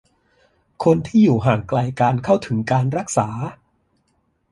[0.83, 3.27] คนที่อยู่ห่างไกลการเข้าถึงการรักษา